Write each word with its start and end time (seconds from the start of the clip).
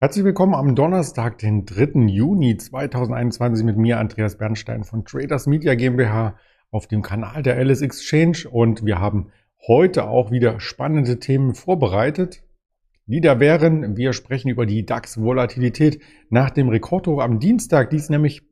Herzlich 0.00 0.24
willkommen 0.24 0.54
am 0.54 0.74
Donnerstag, 0.74 1.38
den 1.38 1.64
3. 1.64 2.08
Juni 2.08 2.56
2021 2.56 3.64
mit 3.64 3.78
mir, 3.78 4.00
Andreas 4.00 4.36
Bernstein 4.36 4.82
von 4.82 5.04
Traders 5.04 5.46
Media 5.46 5.76
GmbH 5.76 6.36
auf 6.70 6.88
dem 6.88 7.00
Kanal 7.00 7.42
der 7.42 7.56
Alice 7.56 7.80
Exchange 7.80 8.48
und 8.50 8.84
wir 8.84 8.98
haben 8.98 9.30
heute 9.66 10.08
auch 10.08 10.30
wieder 10.32 10.58
spannende 10.60 11.20
Themen 11.20 11.54
vorbereitet. 11.54 12.42
Wieder 13.06 13.38
wären, 13.38 13.96
wir 13.96 14.12
sprechen 14.12 14.48
über 14.48 14.66
die 14.66 14.84
DAX-Volatilität 14.84 16.02
nach 16.28 16.50
dem 16.50 16.68
Rekordhoch 16.68 17.22
am 17.22 17.38
Dienstag, 17.38 17.90
die 17.90 17.96
ist 17.96 18.10
nämlich 18.10 18.42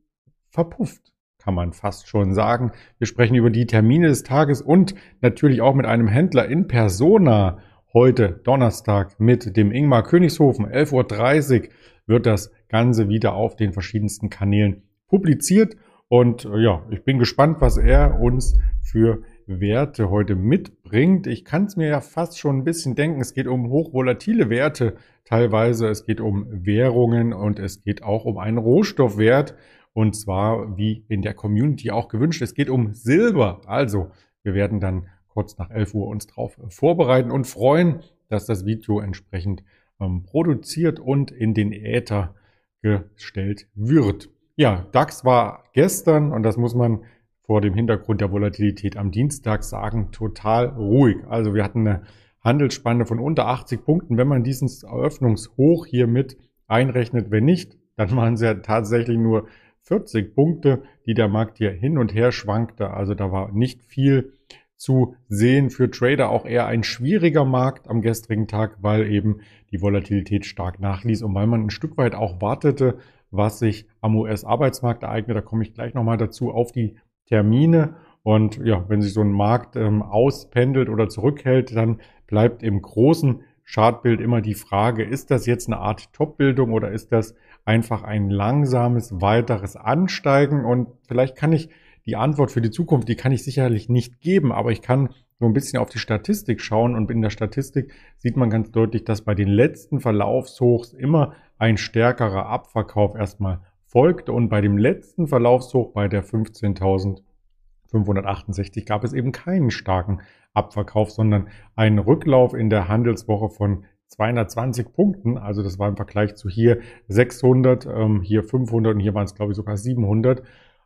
verpufft, 0.48 1.12
kann 1.38 1.54
man 1.54 1.72
fast 1.72 2.08
schon 2.08 2.34
sagen. 2.34 2.70
Wir 2.98 3.08
sprechen 3.08 3.34
über 3.34 3.50
die 3.50 3.66
Termine 3.66 4.06
des 4.06 4.22
Tages 4.22 4.62
und 4.62 4.94
natürlich 5.20 5.60
auch 5.60 5.74
mit 5.74 5.86
einem 5.86 6.06
Händler 6.06 6.48
in 6.48 6.68
Persona 6.68 7.58
heute 7.94 8.40
Donnerstag 8.44 9.20
mit 9.20 9.56
dem 9.56 9.70
Ingmar 9.70 10.02
Königshofen. 10.02 10.66
11.30 10.66 11.62
Uhr 11.62 11.68
wird 12.06 12.26
das 12.26 12.50
Ganze 12.68 13.08
wieder 13.08 13.34
auf 13.34 13.56
den 13.56 13.72
verschiedensten 13.72 14.30
Kanälen 14.30 14.82
publiziert. 15.08 15.76
Und 16.08 16.44
äh, 16.44 16.58
ja, 16.58 16.86
ich 16.90 17.04
bin 17.04 17.18
gespannt, 17.18 17.60
was 17.60 17.76
er 17.76 18.20
uns 18.20 18.58
für 18.82 19.22
Werte 19.46 20.10
heute 20.10 20.34
mitbringt. 20.34 21.26
Ich 21.26 21.44
kann 21.44 21.64
es 21.64 21.76
mir 21.76 21.88
ja 21.88 22.00
fast 22.00 22.38
schon 22.38 22.58
ein 22.58 22.64
bisschen 22.64 22.94
denken. 22.94 23.20
Es 23.20 23.34
geht 23.34 23.46
um 23.46 23.68
hochvolatile 23.68 24.48
Werte 24.48 24.96
teilweise. 25.24 25.88
Es 25.88 26.06
geht 26.06 26.20
um 26.20 26.46
Währungen 26.50 27.32
und 27.32 27.58
es 27.58 27.82
geht 27.82 28.02
auch 28.02 28.24
um 28.24 28.38
einen 28.38 28.58
Rohstoffwert. 28.58 29.54
Und 29.92 30.16
zwar, 30.16 30.78
wie 30.78 31.04
in 31.08 31.20
der 31.20 31.34
Community 31.34 31.90
auch 31.90 32.08
gewünscht, 32.08 32.40
es 32.40 32.54
geht 32.54 32.70
um 32.70 32.94
Silber. 32.94 33.60
Also, 33.66 34.10
wir 34.42 34.54
werden 34.54 34.80
dann 34.80 35.08
kurz 35.32 35.58
nach 35.58 35.70
11 35.70 35.94
Uhr 35.94 36.06
uns 36.06 36.26
drauf 36.26 36.58
vorbereiten 36.68 37.30
und 37.30 37.46
freuen, 37.46 38.00
dass 38.28 38.46
das 38.46 38.64
Video 38.64 39.00
entsprechend 39.00 39.62
ähm, 40.00 40.22
produziert 40.24 41.00
und 41.00 41.30
in 41.30 41.54
den 41.54 41.72
Äther 41.72 42.34
gestellt 42.82 43.68
wird. 43.74 44.28
Ja, 44.56 44.86
DAX 44.92 45.24
war 45.24 45.64
gestern, 45.72 46.32
und 46.32 46.42
das 46.42 46.56
muss 46.56 46.74
man 46.74 47.04
vor 47.42 47.60
dem 47.60 47.74
Hintergrund 47.74 48.20
der 48.20 48.32
Volatilität 48.32 48.96
am 48.96 49.10
Dienstag 49.10 49.64
sagen, 49.64 50.10
total 50.10 50.66
ruhig. 50.66 51.18
Also 51.28 51.54
wir 51.54 51.64
hatten 51.64 51.86
eine 51.86 52.02
Handelsspanne 52.40 53.06
von 53.06 53.18
unter 53.18 53.46
80 53.46 53.84
Punkten. 53.84 54.16
Wenn 54.16 54.28
man 54.28 54.42
dieses 54.42 54.82
Eröffnungshoch 54.82 55.86
hier 55.86 56.06
mit 56.06 56.36
einrechnet, 56.66 57.30
wenn 57.30 57.44
nicht, 57.44 57.76
dann 57.96 58.10
waren 58.16 58.34
es 58.34 58.40
ja 58.40 58.54
tatsächlich 58.54 59.18
nur 59.18 59.48
40 59.82 60.34
Punkte, 60.34 60.82
die 61.06 61.14
der 61.14 61.28
Markt 61.28 61.58
hier 61.58 61.70
hin 61.70 61.98
und 61.98 62.14
her 62.14 62.32
schwankte. 62.32 62.90
Also 62.90 63.14
da 63.14 63.32
war 63.32 63.52
nicht 63.52 63.82
viel 63.82 64.32
zu 64.76 65.16
sehen. 65.28 65.70
Für 65.70 65.90
Trader 65.90 66.30
auch 66.30 66.44
eher 66.44 66.66
ein 66.66 66.82
schwieriger 66.82 67.44
Markt 67.44 67.88
am 67.88 68.02
gestrigen 68.02 68.48
Tag, 68.48 68.78
weil 68.80 69.10
eben 69.10 69.40
die 69.70 69.80
Volatilität 69.80 70.46
stark 70.46 70.80
nachließ 70.80 71.22
und 71.22 71.34
weil 71.34 71.46
man 71.46 71.64
ein 71.64 71.70
Stück 71.70 71.96
weit 71.96 72.14
auch 72.14 72.40
wartete, 72.40 72.98
was 73.30 73.58
sich 73.58 73.86
am 74.00 74.16
US-Arbeitsmarkt 74.16 75.02
ereignet. 75.02 75.36
Da 75.36 75.40
komme 75.40 75.62
ich 75.62 75.74
gleich 75.74 75.94
nochmal 75.94 76.18
dazu 76.18 76.50
auf 76.52 76.72
die 76.72 76.96
Termine. 77.26 77.96
Und 78.22 78.58
ja, 78.58 78.84
wenn 78.88 79.02
sich 79.02 79.14
so 79.14 79.20
ein 79.20 79.32
Markt 79.32 79.76
ähm, 79.76 80.02
auspendelt 80.02 80.88
oder 80.88 81.08
zurückhält, 81.08 81.74
dann 81.74 82.00
bleibt 82.26 82.62
im 82.62 82.80
großen 82.82 83.42
Chartbild 83.64 84.20
immer 84.20 84.40
die 84.40 84.54
Frage, 84.54 85.04
ist 85.04 85.30
das 85.30 85.46
jetzt 85.46 85.68
eine 85.68 85.78
Art 85.78 86.12
Top-Bildung 86.12 86.72
oder 86.72 86.90
ist 86.90 87.12
das 87.12 87.34
einfach 87.64 88.02
ein 88.02 88.28
langsames 88.28 89.20
weiteres 89.20 89.76
Ansteigen? 89.76 90.64
Und 90.64 90.88
vielleicht 91.06 91.36
kann 91.36 91.52
ich 91.52 91.70
die 92.06 92.16
Antwort 92.16 92.50
für 92.50 92.60
die 92.60 92.70
Zukunft, 92.70 93.08
die 93.08 93.16
kann 93.16 93.32
ich 93.32 93.44
sicherlich 93.44 93.88
nicht 93.88 94.20
geben, 94.20 94.52
aber 94.52 94.72
ich 94.72 94.82
kann 94.82 95.10
so 95.38 95.46
ein 95.46 95.52
bisschen 95.52 95.80
auf 95.80 95.90
die 95.90 95.98
Statistik 95.98 96.60
schauen 96.60 96.94
und 96.94 97.10
in 97.10 97.20
der 97.20 97.30
Statistik 97.30 97.92
sieht 98.16 98.36
man 98.36 98.48
ganz 98.50 98.70
deutlich, 98.70 99.02
dass 99.04 99.22
bei 99.22 99.34
den 99.34 99.48
letzten 99.48 99.98
Verlaufshochs 100.00 100.92
immer 100.92 101.34
ein 101.58 101.76
stärkerer 101.76 102.46
Abverkauf 102.46 103.16
erstmal 103.16 103.58
folgte 103.84 104.32
und 104.32 104.48
bei 104.48 104.60
dem 104.60 104.78
letzten 104.78 105.26
Verlaufshoch 105.26 105.92
bei 105.92 106.06
der 106.08 106.24
15.568 106.24 108.86
gab 108.86 109.02
es 109.04 109.12
eben 109.12 109.32
keinen 109.32 109.70
starken 109.70 110.20
Abverkauf, 110.54 111.10
sondern 111.10 111.48
einen 111.76 111.98
Rücklauf 111.98 112.54
in 112.54 112.70
der 112.70 112.88
Handelswoche 112.88 113.50
von 113.50 113.84
220 114.08 114.92
Punkten. 114.92 115.36
Also 115.38 115.62
das 115.62 115.78
war 115.78 115.88
im 115.88 115.96
Vergleich 115.96 116.34
zu 116.36 116.48
hier 116.48 116.80
600, 117.08 117.86
ähm, 117.86 118.22
hier 118.22 118.44
500 118.44 118.94
und 118.94 119.00
hier 119.00 119.14
waren 119.14 119.24
es 119.24 119.34
glaube 119.34 119.52
ich 119.52 119.56
sogar 119.56 119.76
700 119.76 120.42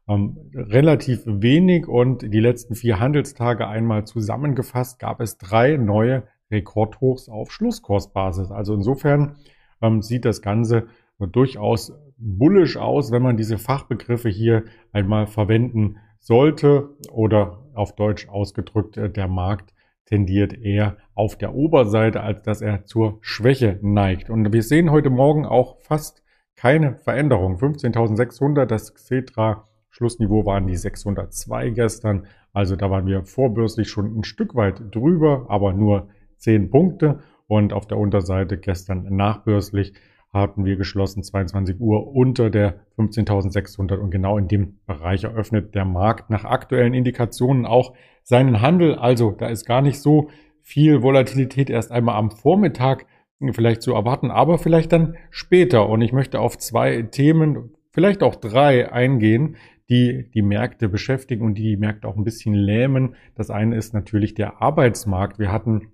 ähm, 0.09 0.51
relativ 0.55 1.23
wenig 1.25 1.89
und 1.89 2.23
die 2.23 2.41
letzten 2.41 2.75
vier 2.75 3.01
Handelstage 3.01 3.67
einmal 3.67 4.07
zusammengefasst 4.07 4.99
gab 4.99 5.21
es 5.21 5.39
drei 5.39 5.77
neue 5.77 6.25
Rekordhochs 6.51 7.29
auf 7.29 7.51
Schlusskursbasis. 7.51 8.51
Also 8.51 8.75
insofern 8.75 9.37
ähm, 9.83 10.03
sieht 10.03 10.25
das 10.25 10.43
Ganze 10.43 10.87
durchaus 11.19 11.93
bullisch 12.19 12.77
aus, 12.77 13.11
wenn 13.11 13.23
man 13.23 13.37
diese 13.37 13.59
Fachbegriffe 13.59 14.29
hier 14.29 14.65
einmal 14.93 15.27
verwenden 15.27 15.97
sollte 16.21 16.91
oder 17.11 17.63
auf 17.75 17.95
Deutsch 17.95 18.29
ausgedrückt, 18.29 18.97
äh, 18.97 19.11
der 19.11 19.29
Markt 19.29 19.73
tendiert 20.07 20.55
eher 20.55 20.97
auf 21.15 21.37
der 21.37 21.55
Oberseite, 21.55 22.21
als 22.21 22.43
dass 22.43 22.61
er 22.61 22.85
zur 22.85 23.19
Schwäche 23.21 23.79
neigt. 23.83 24.31
Und 24.31 24.53
wir 24.53 24.63
sehen 24.63 24.91
heute 24.91 25.11
Morgen 25.11 25.45
auch 25.45 25.81
fast 25.81 26.23
keine 26.55 26.97
Veränderung. 26.97 27.57
15.600, 27.57 28.67
das 28.67 28.95
Xetra 28.95 29.65
Schlussniveau 29.97 30.45
waren 30.45 30.67
die 30.67 30.77
602 30.77 31.71
gestern. 31.71 32.27
Also 32.53 32.77
da 32.77 32.91
waren 32.91 33.07
wir 33.07 33.25
vorbörslich 33.25 33.89
schon 33.89 34.19
ein 34.19 34.25
Stück 34.25 34.55
weit 34.55 34.95
drüber, 34.95 35.47
aber 35.49 35.73
nur 35.73 36.09
10 36.37 36.69
Punkte. 36.69 37.21
Und 37.47 37.73
auf 37.73 37.87
der 37.87 37.97
Unterseite 37.97 38.59
gestern 38.59 39.07
nachbörslich 39.17 39.95
hatten 40.35 40.67
wir 40.67 40.77
geschlossen 40.77 41.23
22 41.23 41.81
Uhr 41.81 42.15
unter 42.15 42.51
der 42.51 42.81
15.600 42.99 43.97
und 43.97 44.11
genau 44.11 44.37
in 44.37 44.49
dem 44.49 44.81
Bereich 44.85 45.25
eröffnet 45.25 45.75
der 45.75 45.87
Markt 45.87 46.29
nach 46.29 46.45
aktuellen 46.45 46.93
Indikationen 46.93 47.65
auch 47.65 47.95
seinen 48.23 48.61
Handel. 48.61 48.97
Also 48.97 49.31
da 49.31 49.49
ist 49.49 49.65
gar 49.65 49.81
nicht 49.81 50.03
so 50.03 50.29
viel 50.61 51.03
Volatilität 51.03 51.71
erst 51.71 51.91
einmal 51.91 52.17
am 52.17 52.31
Vormittag 52.31 53.07
vielleicht 53.53 53.81
zu 53.81 53.95
erwarten, 53.95 54.31
aber 54.31 54.59
vielleicht 54.59 54.93
dann 54.93 55.17
später. 55.31 55.89
Und 55.89 56.03
ich 56.03 56.13
möchte 56.13 56.39
auf 56.39 56.59
zwei 56.59 57.01
Themen, 57.01 57.71
vielleicht 57.93 58.23
auch 58.23 58.35
drei 58.35 58.93
eingehen, 58.93 59.57
die 59.89 60.31
die 60.35 60.43
Märkte 60.43 60.89
beschäftigen 60.89 61.45
und 61.45 61.55
die 61.55 61.63
die 61.63 61.77
Märkte 61.77 62.09
auch 62.09 62.17
ein 62.17 62.25
bisschen 62.25 62.55
lähmen. 62.55 63.15
Das 63.35 63.51
eine 63.51 63.77
ist 63.77 63.95
natürlich 63.95 64.35
der 64.35 64.61
Arbeitsmarkt. 64.61 65.39
Wir 65.39 65.53
hatten 65.53 65.89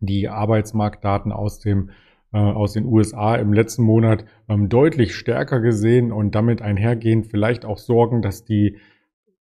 die 0.00 0.28
Arbeitsmarktdaten 0.28 1.32
aus 1.32 1.60
dem 1.60 1.90
äh, 2.32 2.38
aus 2.38 2.72
den 2.72 2.84
USA 2.84 3.36
im 3.36 3.52
letzten 3.52 3.84
Monat 3.84 4.24
ähm, 4.48 4.68
deutlich 4.68 5.14
stärker 5.14 5.60
gesehen 5.60 6.12
und 6.12 6.34
damit 6.34 6.60
einhergehend 6.62 7.28
vielleicht 7.28 7.64
auch 7.64 7.78
Sorgen, 7.78 8.22
dass 8.22 8.44
die 8.44 8.78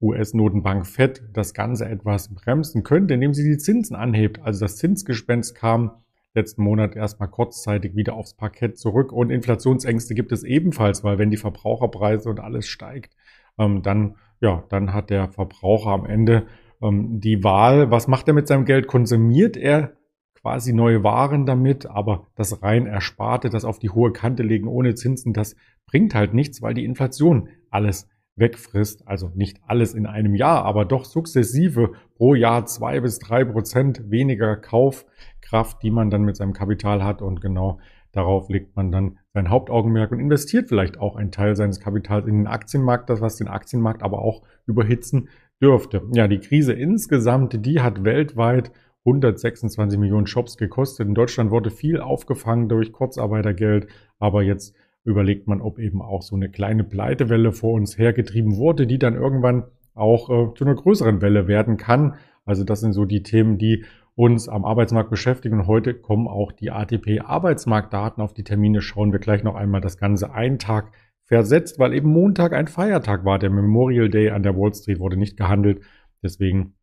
US-Notenbank 0.02 0.86
Fed 0.86 1.24
das 1.34 1.53
Ganze 1.53 1.86
etwas 1.86 2.34
bremsen 2.34 2.84
könnte, 2.84 3.13
indem 3.13 3.34
sie 3.34 3.44
die 3.44 3.58
Zinsen 3.58 3.96
anhebt. 3.96 4.42
Also 4.42 4.66
das 4.66 4.78
Zinsgespenst 4.78 5.56
kam 5.56 5.92
letzten 6.34 6.63
Monat 6.63 6.96
erstmal 6.96 7.30
kurzzeitig 7.30 7.96
wieder 7.96 8.13
aufs 8.13 8.34
Parkett 8.34 8.78
zurück 8.78 9.12
und 9.12 9.30
Inflationsängste 9.30 10.13
gibt 10.13 10.31
es 10.31 10.44
ebenfalls, 10.44 11.03
weil 11.03 11.18
wenn 11.18 11.30
die 11.30 11.38
Verbraucherpreise 11.38 12.30
und 12.30 12.40
alles 12.40 12.68
steigt, 12.68 13.16
ähm, 13.57 13.81
dann, 13.81 14.16
ja, 14.39 14.63
dann 14.69 14.94
hat 14.94 15.09
der 15.09 15.29
Verbraucher 15.29 15.91
am 15.91 16.06
Ende 16.06 16.47
ähm, 16.81 17.19
die 17.19 17.44
Wahl, 17.44 17.91
was 17.91 18.07
macht 18.07 18.28
er 18.28 18.34
mit 18.34 18.47
seinem 18.47 18.66
Geld? 18.66 18.88
Konsumiert 18.88 19.57
er 19.57 19.94
quasi 20.35 20.73
neue 20.73 21.03
Waren 21.03 21.45
damit, 21.45 21.85
aber 21.85 22.28
das 22.35 22.63
rein 22.63 22.88
Ersparte, 22.88 23.50
das 23.50 23.65
auf 23.65 23.80
die 23.80 23.92
hohe 23.92 24.12
Kante 24.12 24.44
legen 24.44 24.68
ohne 24.68 24.95
Zinsen, 24.95 25.33
das 25.33 25.56
bringt 25.86 26.15
halt 26.15 26.33
nichts, 26.33 26.62
weil 26.62 26.74
die 26.74 26.86
Inflation 26.86 27.50
alles 27.69 28.09
wegfrisst. 28.36 29.07
Also 29.07 29.31
nicht 29.36 29.59
alles 29.68 29.94
in 29.94 30.07
einem 30.07 30.33
Jahr, 30.33 30.65
aber 30.65 30.86
doch 30.86 31.06
sukzessive 31.06 31.92
pro 32.15 32.33
Jahr 32.33 32.65
zwei 32.65 33.00
bis 33.00 33.19
drei 33.19 33.45
Prozent 33.45 34.09
weniger 34.09 34.56
Kaufkraft, 34.56 35.83
die 35.83 35.92
man 35.92 36.09
dann 36.09 36.24
mit 36.24 36.38
seinem 36.38 36.54
Kapital 36.54 37.04
hat. 37.04 37.21
Und 37.21 37.42
genau 37.42 37.80
Darauf 38.12 38.50
legt 38.50 38.75
man 38.75 38.92
dann 38.92 39.19
sein 39.33 39.50
Hauptaugenmerk 39.50 40.12
und 40.12 40.19
investiert 40.19 40.68
vielleicht 40.68 41.00
auch 41.00 41.16
einen 41.16 41.31
Teil 41.31 41.56
seines 41.56 41.80
Kapitals 41.80 42.28
in 42.28 42.38
den 42.38 42.48
Aktienmarkt, 42.48 43.10
das 43.10 43.22
was 43.22 43.38
den 43.38 43.48
Aktienmarkt 43.48 44.04
aber 44.04 44.19
auch 44.19 44.42
überhitzen 44.66 45.30
dürfte. 45.62 46.01
Ja, 46.13 46.28
die 46.28 46.39
Krise 46.39 46.74
insgesamt, 46.74 47.66
die 47.66 47.80
hat 47.80 48.04
weltweit 48.04 48.72
126 49.06 50.00
Millionen 50.00 50.28
Shops 50.28 50.57
gekostet. 50.57 51.07
In 51.07 51.16
Deutschland 51.16 51.50
wurde 51.50 51.72
viel 51.72 52.00
aufgefangen 52.00 52.69
durch 52.69 52.92
Kurzarbeitergeld, 52.92 53.88
aber 54.19 54.44
jetzt 54.44 54.75
überlegt 55.04 55.48
man, 55.48 55.62
ob 55.62 55.80
eben 55.80 56.01
auch 56.01 56.22
so 56.22 56.36
eine 56.36 56.50
kleine 56.50 56.83
Pleitewelle 56.83 57.51
vor 57.51 57.74
uns 57.74 57.98
hergetrieben 57.98 58.57
wurde, 58.57 58.86
die 58.86 59.00
dann 59.00 59.16
irgendwann 59.16 59.63
auch 59.95 60.30
äh, 60.30 60.54
zu 60.56 60.66
einer 60.66 60.75
größeren 60.75 61.22
Welle 61.22 61.48
werden 61.48 61.78
kann. 61.78 62.16
Also 62.45 62.63
das 62.63 62.81
sind 62.81 62.94
so 62.94 63.06
die 63.06 63.24
Themen, 63.24 63.57
die 63.57 63.86
uns 64.16 64.50
am 64.50 64.66
Arbeitsmarkt 64.66 65.10
beschäftigen. 65.10 65.60
Und 65.60 65.68
heute 65.68 65.94
kommen 65.94 66.28
auch 66.28 66.52
die 66.52 66.72
ATP-Arbeitsmarktdaten 66.72 68.22
auf 68.22 68.34
die 68.34 68.44
Termine. 68.44 68.81
Schauen 68.81 69.12
wir 69.12 69.19
gleich 69.19 69.44
noch 69.44 69.56
einmal 69.56 69.81
das 69.81 69.98
Ganze 69.98 70.34
einen 70.34 70.60
Tag 70.60 70.92
versetzt, 71.24 71.80
weil 71.80 71.94
eben 71.94 72.10
Montag 72.10 72.54
ein 72.54 72.68
Feiertag 72.68 73.24
war. 73.25 73.40
Der 73.40 73.50
Memorial 73.50 74.10
Day 74.10 74.31
an 74.31 74.44
der 74.44 74.56
Wall 74.56 74.74
Street 74.74 75.00
wurde 75.00 75.18
nicht 75.18 75.38
gehandelt. 75.38 75.81
Deswegen 76.22 76.74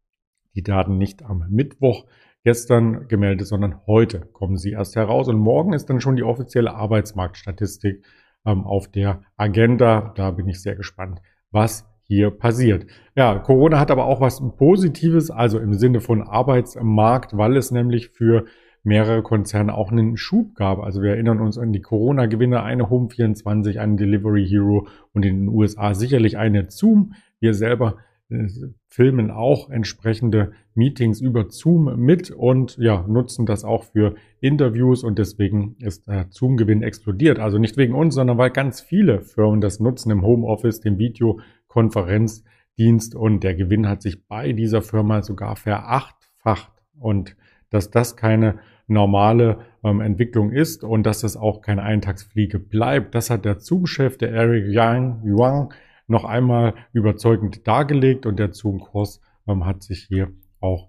die 0.55 0.63
Daten 0.63 0.99
nicht 0.99 1.23
am 1.23 1.45
Mittwoch 1.51 2.07
gestern 2.45 3.09
gemeldet, 3.09 3.47
sondern 3.47 3.87
heute 3.87 4.21
kommen 4.21 4.57
sie 4.57 4.73
erst 4.73 4.97
heraus. 4.97 5.29
Und 5.29 5.39
morgen 5.39 5.73
ist 5.73 5.87
dann 5.91 6.01
schon 6.01 6.17
die 6.17 6.23
offizielle 6.23 6.75
Arbeitsmarktstatistik 6.75 8.05
ähm, 8.47 8.65
auf 8.65 8.89
der 8.89 9.23
Agenda. 9.37 10.13
Da 10.17 10.31
bin 10.31 10.49
ich 10.49 10.63
sehr 10.63 10.77
gespannt, 10.77 11.21
was 11.51 11.88
hier 12.09 12.31
passiert. 12.31 12.87
Ja, 13.15 13.39
Corona 13.39 13.79
hat 13.79 13.91
aber 13.91 14.07
auch 14.07 14.21
was 14.21 14.43
Positives, 14.57 15.31
also 15.31 15.59
im 15.59 15.75
Sinne 15.75 16.01
von 16.01 16.23
Arbeitsmarkt, 16.23 17.37
weil 17.37 17.57
es 17.57 17.71
nämlich 17.71 18.09
für 18.09 18.47
mehrere 18.83 19.23
Konzerne 19.23 19.75
auch 19.75 19.93
einen 19.93 20.17
Schub 20.17 20.55
gab. 20.55 20.79
Also 20.79 21.03
wir 21.03 21.11
erinnern 21.11 21.41
uns 21.41 21.59
an 21.59 21.73
die 21.73 21.83
Corona-Gewinne, 21.83 22.63
eine 22.63 22.85
Home24, 22.85 23.79
eine 23.79 23.97
Delivery 23.97 24.47
Hero 24.47 24.87
und 25.13 25.27
in 25.27 25.41
den 25.41 25.49
USA 25.49 25.95
sicherlich 25.95 26.39
eine 26.39 26.71
Zoom. 26.71 27.13
Wir 27.41 27.53
selber 27.53 27.99
äh, 28.31 28.47
filmen 28.89 29.31
auch 29.31 29.69
entsprechende 29.69 30.53
Meetings 30.75 31.21
über 31.21 31.47
Zoom 31.51 31.99
mit 31.99 32.31
und 32.31 32.79
ja, 32.79 33.05
nutzen 33.07 33.45
das 33.45 33.65
auch 33.65 33.85
für 33.85 34.15
Interviews 34.41 35.05
und 35.05 35.19
deswegen 35.19 35.77
ist 35.81 36.07
der 36.09 36.27
Zoom-Gewinn 36.31 36.83
explodiert. 36.83 37.39
Also 37.39 37.59
nicht 37.59 37.77
wegen 37.77 37.95
uns, 37.95 38.15
sondern 38.15 38.39
weil 38.39 38.51
ganz 38.51 38.81
viele 38.81 39.21
Firmen 39.21 39.61
das 39.61 39.81
nutzen 39.81 40.11
im 40.11 40.23
Homeoffice, 40.23 40.81
den 40.81 40.99
Videokonferenzdienst 41.69 43.15
und 43.15 43.45
der 43.45 43.55
Gewinn 43.55 43.89
hat 43.89 44.03
sich 44.03 44.27
bei 44.27 44.53
dieser 44.53 44.83
Firma 44.83 45.23
sogar 45.23 45.57
verachtfacht 45.57 46.73
und 46.99 47.37
dass 47.71 47.91
das 47.91 48.17
keine 48.17 48.59
normale 48.87 49.59
ähm, 49.85 50.01
Entwicklung 50.01 50.51
ist 50.51 50.83
und 50.83 51.05
dass 51.05 51.21
das 51.21 51.37
auch 51.37 51.61
keine 51.61 51.83
Eintagsfliege 51.83 52.59
bleibt. 52.59 53.15
Das 53.15 53.29
hat 53.29 53.45
der 53.45 53.61
Zoom-Chef, 53.61 54.17
der 54.17 54.33
Eric 54.33 54.67
Yang 54.67 55.23
Yuang, 55.25 55.75
noch 56.07 56.25
einmal 56.25 56.75
überzeugend 56.93 57.67
dargelegt 57.67 58.25
und 58.25 58.39
der 58.39 58.55
Zoom-Kurs 58.55 59.21
ähm, 59.47 59.67
hat 59.67 59.83
sich 59.83 60.05
hier 60.05 60.33
auch 60.61 60.89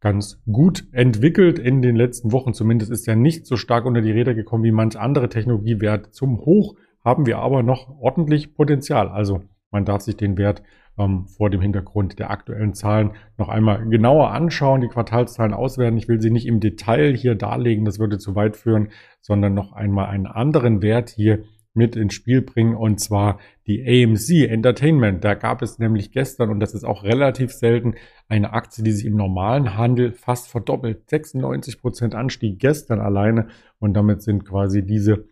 ganz 0.00 0.42
gut 0.52 0.86
entwickelt 0.92 1.58
in 1.58 1.80
den 1.80 1.96
letzten 1.96 2.32
Wochen. 2.32 2.52
Zumindest 2.52 2.90
ist 2.92 3.08
er 3.08 3.16
nicht 3.16 3.46
so 3.46 3.56
stark 3.56 3.86
unter 3.86 4.02
die 4.02 4.12
Räder 4.12 4.34
gekommen 4.34 4.64
wie 4.64 4.70
manch 4.70 4.98
andere 4.98 5.30
Technologiewert. 5.30 6.14
Zum 6.14 6.38
Hoch 6.40 6.76
haben 7.02 7.24
wir 7.24 7.38
aber 7.38 7.62
noch 7.62 7.88
ordentlich 7.98 8.54
Potenzial. 8.54 9.08
Also 9.08 9.42
man 9.70 9.84
darf 9.84 10.02
sich 10.02 10.16
den 10.16 10.38
Wert 10.38 10.62
ähm, 10.98 11.26
vor 11.26 11.50
dem 11.50 11.60
Hintergrund 11.60 12.18
der 12.18 12.30
aktuellen 12.30 12.74
Zahlen 12.74 13.12
noch 13.36 13.48
einmal 13.48 13.86
genauer 13.88 14.32
anschauen, 14.32 14.80
die 14.80 14.88
Quartalszahlen 14.88 15.54
auswerten. 15.54 15.96
Ich 15.96 16.08
will 16.08 16.20
sie 16.20 16.30
nicht 16.30 16.46
im 16.46 16.60
Detail 16.60 17.14
hier 17.14 17.34
darlegen, 17.34 17.84
das 17.84 17.98
würde 17.98 18.18
zu 18.18 18.34
weit 18.34 18.56
führen, 18.56 18.88
sondern 19.20 19.54
noch 19.54 19.72
einmal 19.72 20.06
einen 20.06 20.26
anderen 20.26 20.82
Wert 20.82 21.10
hier 21.10 21.44
mit 21.74 21.96
ins 21.96 22.14
Spiel 22.14 22.42
bringen 22.42 22.74
und 22.74 22.98
zwar 22.98 23.38
die 23.66 23.82
AMC 23.82 24.50
Entertainment. 24.50 25.22
Da 25.22 25.34
gab 25.34 25.62
es 25.62 25.78
nämlich 25.78 26.10
gestern, 26.10 26.50
und 26.50 26.60
das 26.60 26.74
ist 26.74 26.84
auch 26.84 27.04
relativ 27.04 27.52
selten, 27.52 27.94
eine 28.28 28.52
Aktie, 28.52 28.82
die 28.82 28.90
sich 28.90 29.04
im 29.04 29.16
normalen 29.16 29.76
Handel 29.76 30.12
fast 30.12 30.48
verdoppelt. 30.48 31.08
96 31.08 31.80
Prozent 31.80 32.14
Anstieg 32.14 32.58
gestern 32.58 33.00
alleine 33.00 33.48
und 33.78 33.94
damit 33.94 34.22
sind 34.22 34.44
quasi 34.44 34.84
diese 34.84 35.26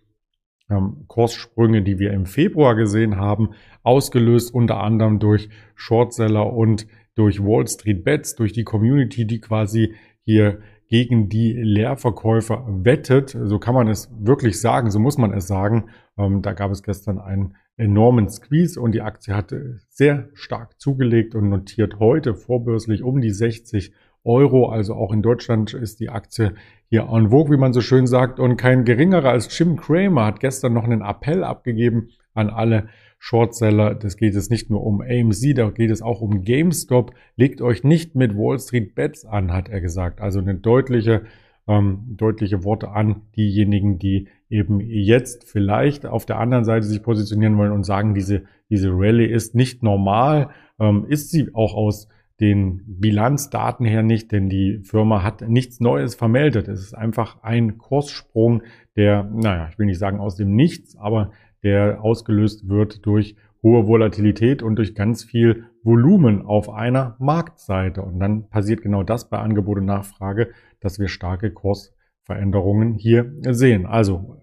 Kurssprünge, 1.06 1.82
die 1.82 1.98
wir 1.98 2.12
im 2.12 2.26
Februar 2.26 2.74
gesehen 2.74 3.16
haben, 3.16 3.50
ausgelöst 3.82 4.52
unter 4.52 4.82
anderem 4.82 5.18
durch 5.18 5.48
Shortseller 5.74 6.52
und 6.52 6.86
durch 7.14 7.42
Wall 7.42 7.66
Street 7.68 8.04
Bets, 8.04 8.34
durch 8.34 8.52
die 8.52 8.64
Community, 8.64 9.26
die 9.26 9.40
quasi 9.40 9.94
hier 10.22 10.58
gegen 10.88 11.28
die 11.28 11.52
Leerverkäufer 11.52 12.64
wettet. 12.68 13.36
So 13.44 13.58
kann 13.58 13.74
man 13.74 13.88
es 13.88 14.10
wirklich 14.18 14.60
sagen, 14.60 14.90
so 14.90 14.98
muss 14.98 15.18
man 15.18 15.32
es 15.32 15.46
sagen. 15.46 15.90
Ähm, 16.18 16.42
da 16.42 16.52
gab 16.52 16.70
es 16.70 16.82
gestern 16.82 17.18
einen 17.18 17.56
enormen 17.76 18.28
Squeeze 18.28 18.80
und 18.80 18.92
die 18.92 19.02
Aktie 19.02 19.34
hatte 19.34 19.80
sehr 19.88 20.28
stark 20.34 20.80
zugelegt 20.80 21.34
und 21.34 21.48
notiert 21.48 21.98
heute 21.98 22.34
vorbörslich 22.34 23.02
um 23.02 23.20
die 23.20 23.32
60 23.32 23.92
Euro. 24.26 24.68
Also 24.68 24.94
auch 24.94 25.12
in 25.12 25.22
Deutschland 25.22 25.72
ist 25.72 26.00
die 26.00 26.10
Aktie 26.10 26.54
hier 26.88 27.08
en 27.10 27.30
vogue, 27.30 27.50
wie 27.54 27.60
man 27.60 27.72
so 27.72 27.80
schön 27.80 28.06
sagt. 28.06 28.38
Und 28.40 28.56
kein 28.56 28.84
geringerer 28.84 29.30
als 29.30 29.56
Jim 29.56 29.76
Cramer 29.76 30.26
hat 30.26 30.40
gestern 30.40 30.74
noch 30.74 30.84
einen 30.84 31.02
Appell 31.02 31.44
abgegeben 31.44 32.10
an 32.34 32.50
alle 32.50 32.88
Shortseller. 33.18 33.94
Das 33.94 34.16
geht 34.16 34.34
es 34.34 34.50
nicht 34.50 34.70
nur 34.70 34.84
um 34.84 35.00
AMC, 35.00 35.54
da 35.54 35.70
geht 35.70 35.90
es 35.90 36.02
auch 36.02 36.20
um 36.20 36.42
GameStop. 36.42 37.12
Legt 37.36 37.62
euch 37.62 37.82
nicht 37.82 38.14
mit 38.14 38.36
Wall 38.36 38.58
Street 38.58 38.94
Bets 38.94 39.24
an, 39.24 39.52
hat 39.52 39.68
er 39.68 39.80
gesagt. 39.80 40.20
Also 40.20 40.40
eine 40.40 40.54
deutliche, 40.54 41.22
ähm, 41.66 42.16
deutliche 42.16 42.62
Worte 42.64 42.90
an 42.90 43.22
diejenigen, 43.36 43.98
die 43.98 44.28
eben 44.48 44.80
jetzt 44.80 45.48
vielleicht 45.48 46.06
auf 46.06 46.26
der 46.26 46.38
anderen 46.38 46.64
Seite 46.64 46.86
sich 46.86 47.02
positionieren 47.02 47.58
wollen 47.58 47.72
und 47.72 47.84
sagen, 47.84 48.14
diese, 48.14 48.44
diese 48.70 48.90
Rallye 48.90 49.26
ist 49.26 49.54
nicht 49.54 49.82
normal. 49.82 50.50
Ähm, 50.78 51.06
ist 51.08 51.30
sie 51.30 51.48
auch 51.54 51.74
aus 51.74 52.08
den 52.40 52.82
Bilanzdaten 52.86 53.86
her 53.86 54.02
nicht, 54.02 54.32
denn 54.32 54.48
die 54.48 54.80
Firma 54.82 55.22
hat 55.22 55.48
nichts 55.48 55.80
Neues 55.80 56.14
vermeldet. 56.14 56.68
Es 56.68 56.80
ist 56.80 56.94
einfach 56.94 57.42
ein 57.42 57.78
Kurssprung, 57.78 58.62
der, 58.94 59.24
naja, 59.24 59.68
ich 59.70 59.78
will 59.78 59.86
nicht 59.86 59.98
sagen 59.98 60.20
aus 60.20 60.36
dem 60.36 60.54
Nichts, 60.54 60.96
aber 60.96 61.30
der 61.62 62.02
ausgelöst 62.02 62.68
wird 62.68 63.06
durch 63.06 63.36
hohe 63.62 63.86
Volatilität 63.86 64.62
und 64.62 64.76
durch 64.76 64.94
ganz 64.94 65.24
viel 65.24 65.64
Volumen 65.82 66.42
auf 66.42 66.68
einer 66.68 67.16
Marktseite. 67.18 68.02
Und 68.02 68.20
dann 68.20 68.48
passiert 68.48 68.82
genau 68.82 69.02
das 69.02 69.28
bei 69.30 69.38
Angebot 69.38 69.78
und 69.78 69.86
Nachfrage, 69.86 70.50
dass 70.80 70.98
wir 70.98 71.08
starke 71.08 71.50
Kursveränderungen 71.50 72.94
hier 72.94 73.32
sehen. 73.42 73.86
Also 73.86 74.36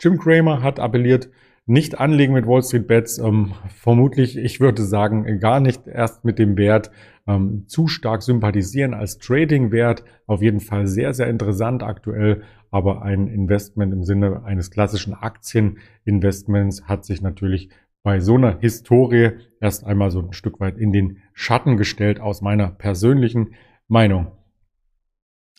Jim 0.00 0.18
Cramer 0.18 0.62
hat 0.62 0.80
appelliert, 0.80 1.30
nicht 1.66 1.98
anlegen 1.98 2.32
mit 2.32 2.46
Wall 2.46 2.62
Street 2.62 2.86
Bets. 2.86 3.18
Ähm, 3.18 3.52
vermutlich, 3.68 4.36
ich 4.36 4.60
würde 4.60 4.82
sagen, 4.82 5.40
gar 5.40 5.60
nicht 5.60 5.86
erst 5.86 6.24
mit 6.24 6.38
dem 6.38 6.56
Wert 6.56 6.90
ähm, 7.26 7.64
zu 7.66 7.88
stark 7.88 8.22
sympathisieren 8.22 8.94
als 8.94 9.18
Trading-Wert. 9.18 10.04
Auf 10.26 10.42
jeden 10.42 10.60
Fall 10.60 10.86
sehr, 10.86 11.12
sehr 11.12 11.28
interessant 11.28 11.82
aktuell. 11.82 12.42
Aber 12.70 13.02
ein 13.02 13.26
Investment 13.26 13.92
im 13.92 14.04
Sinne 14.04 14.44
eines 14.44 14.70
klassischen 14.70 15.14
Aktieninvestments 15.14 16.84
hat 16.84 17.04
sich 17.04 17.20
natürlich 17.20 17.70
bei 18.02 18.20
so 18.20 18.36
einer 18.36 18.58
Historie 18.60 19.30
erst 19.60 19.84
einmal 19.84 20.12
so 20.12 20.20
ein 20.20 20.32
Stück 20.32 20.60
weit 20.60 20.78
in 20.78 20.92
den 20.92 21.18
Schatten 21.32 21.76
gestellt 21.76 22.20
aus 22.20 22.42
meiner 22.42 22.68
persönlichen 22.68 23.54
Meinung. 23.88 24.28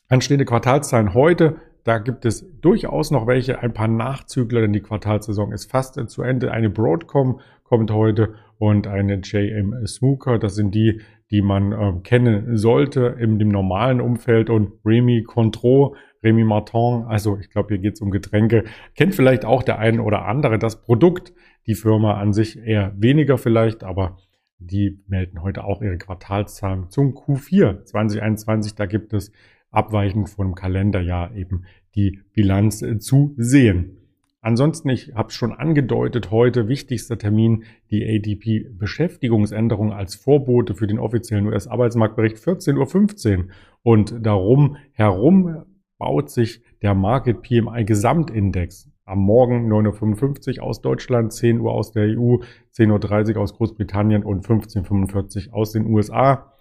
Anstehende 0.08 0.46
Quartalszahlen 0.46 1.14
heute 1.14 1.58
da 1.88 2.00
gibt 2.00 2.26
es 2.26 2.46
durchaus 2.60 3.12
noch 3.12 3.28
welche, 3.28 3.60
ein 3.60 3.74
paar 3.74 3.88
Nachzügler, 3.88 4.60
denn 4.60 4.74
die 4.74 4.82
Quartalsaison 4.82 5.54
ist 5.54 5.72
fast 5.72 5.98
zu 6.10 6.22
Ende. 6.22 6.52
Eine 6.52 6.70
Broadcom 6.70 7.40
kommt 7.64 7.92
heute 7.92 8.34
und 8.58 8.88
eine 8.88 9.22
JM 9.24 9.88
Smooker. 9.88 10.38
Das 10.38 10.56
sind 10.56 10.76
die, 10.76 11.00
die 11.32 11.42
man 11.42 11.72
äh, 11.72 11.94
kennen 12.04 12.58
sollte 12.58 13.16
in 13.18 13.40
dem 13.40 13.48
normalen 13.48 14.02
Umfeld. 14.02 14.50
Und 14.50 14.74
Remy 14.86 15.24
Contro, 15.24 15.96
Remy 16.22 16.44
Martin, 16.44 17.06
also 17.08 17.38
ich 17.38 17.50
glaube, 17.50 17.70
hier 17.70 17.78
geht 17.78 17.94
es 17.94 18.02
um 18.02 18.12
Getränke. 18.12 18.66
Kennt 18.96 19.16
vielleicht 19.16 19.46
auch 19.46 19.64
der 19.64 19.80
eine 19.80 20.04
oder 20.04 20.26
andere 20.26 20.60
das 20.60 20.82
Produkt, 20.82 21.32
die 21.68 21.76
Firma 21.76 22.16
an 22.16 22.34
sich 22.34 22.60
eher 22.60 22.94
weniger 22.98 23.38
vielleicht, 23.38 23.86
aber 23.86 24.18
die 24.60 25.00
melden 25.08 25.42
heute 25.42 25.64
auch 25.64 25.82
ihre 25.82 25.98
Quartalszahlen 25.98 26.90
zum 26.90 27.14
Q4 27.14 27.86
2021. 27.86 28.76
Da 28.76 28.88
gibt 28.88 29.14
es 29.14 29.32
abweichend 29.78 30.30
vom 30.30 30.56
Kalenderjahr 30.56 31.36
eben 31.36 31.64
die 31.96 32.20
Bilanz 32.34 32.82
äh, 32.82 32.98
zu 32.98 33.36
sehen. 33.38 33.98
Ansonsten, 34.42 34.90
ich 34.90 35.14
habe 35.14 35.32
schon 35.32 35.52
angedeutet, 35.52 36.32
heute 36.32 36.68
wichtigster 36.68 37.18
Termin, 37.18 37.64
die 37.92 38.04
ADP-Beschäftigungsänderung 38.04 39.92
als 39.92 40.16
Vorbote 40.16 40.74
für 40.74 40.88
den 40.88 41.00
offiziellen 41.00 41.48
US-Arbeitsmarktbericht 41.48 42.38
14.15 42.38 43.38
Uhr. 43.38 43.46
Und 43.84 44.26
darum 44.26 44.78
herum 44.94 45.64
baut 45.98 46.30
sich 46.30 46.62
der 46.82 46.94
Market 46.94 47.42
PMI 47.42 47.84
Gesamtindex. 47.84 48.90
Am 49.06 49.20
Morgen 49.20 49.72
9.55 49.72 50.60
Uhr 50.60 50.64
aus 50.64 50.82
Deutschland, 50.82 51.34
10 51.34 51.60
Uhr 51.60 51.72
aus 51.72 51.92
der 51.92 52.18
EU, 52.18 52.38
10.30 52.76 53.36
Uhr 53.36 53.42
aus 53.42 53.54
Großbritannien 53.54 54.24
und 54.24 54.46
15.45 54.46 55.50
Uhr 55.50 55.56
aus 55.56 55.72
den 55.72 55.88
USA. 55.88 56.54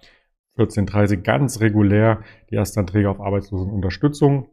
14.30 0.57 1.17
ganz 1.17 1.59
regulär 1.61 2.21
die 2.49 2.55
Erstanträge 2.55 3.09
auf 3.09 3.19
Arbeitslosenunterstützung. 3.19 4.47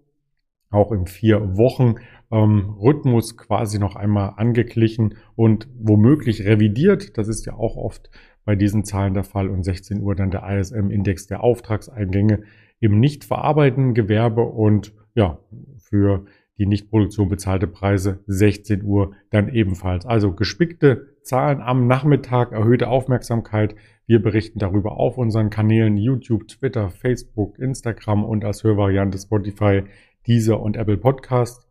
Auch 0.71 0.91
im 0.93 1.07
vier 1.07 1.57
Wochen 1.57 1.97
ähm, 2.31 2.77
Rhythmus 2.81 3.37
quasi 3.37 3.79
noch 3.79 3.97
einmal 3.97 4.35
angeglichen 4.37 5.15
und 5.37 5.69
womöglich 5.79 6.45
revidiert. 6.45 7.17
Das 7.17 7.29
ist 7.29 7.47
ja 7.47 7.55
auch 7.55 7.77
oft 7.77 8.11
bei 8.45 8.57
diesen 8.57 8.85
Zahlen 8.85 9.15
der 9.15 9.25
Fall. 9.25 9.49
Und 9.49 9.63
16 9.63 10.01
Uhr 10.01 10.15
dann 10.15 10.31
der 10.31 10.43
ISM-Index 10.49 11.27
der 11.27 11.43
Auftragseingänge 11.43 12.43
im 12.81 12.99
nicht 12.99 13.25
verarbeitenden 13.25 13.95
Gewerbe 13.95 14.43
und 14.43 14.93
ja, 15.15 15.39
für 15.79 16.27
die 16.59 16.67
Nichtproduktion 16.67 17.29
bezahlte 17.29 17.67
Preise 17.67 18.21
16 18.27 18.85
Uhr 18.85 19.13
dann 19.31 19.49
ebenfalls. 19.49 20.07
Also 20.07 20.33
gespickte 20.33 21.09
Zahlen 21.23 21.61
am 21.61 21.87
Nachmittag, 21.87 22.53
erhöhte 22.53 22.89
Aufmerksamkeit. 22.89 23.75
Wir 24.07 24.23
berichten 24.23 24.61
darüber 24.61 24.93
auf 24.93 25.19
unseren 25.19 25.51
Kanälen 25.51 25.97
YouTube, 25.97 26.47
Twitter, 26.47 26.91
Facebook, 26.91 27.59
Instagram 27.59 28.25
und 28.25 28.45
als 28.45 28.63
Hörvariante 28.63 29.19
Spotify, 29.19 29.83
Deezer 30.27 30.61
und 30.61 30.77
Apple 30.77 30.99
Podcast. 30.99 31.67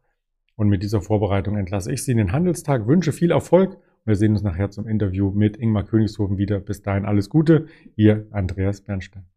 Und 0.55 0.67
mit 0.67 0.83
dieser 0.83 1.01
Vorbereitung 1.01 1.57
entlasse 1.57 1.91
ich 1.91 2.03
Sie 2.03 2.11
in 2.11 2.17
den 2.17 2.31
Handelstag, 2.31 2.85
wünsche 2.85 3.11
viel 3.11 3.31
Erfolg. 3.31 3.77
Wir 4.05 4.15
sehen 4.15 4.33
uns 4.33 4.43
nachher 4.43 4.69
zum 4.69 4.87
Interview 4.87 5.31
mit 5.31 5.55
Ingmar 5.55 5.85
Königshofen 5.85 6.37
wieder. 6.37 6.59
Bis 6.59 6.81
dahin 6.81 7.05
alles 7.05 7.29
Gute. 7.29 7.67
Ihr 7.95 8.27
Andreas 8.31 8.81
Bernstein. 8.81 9.32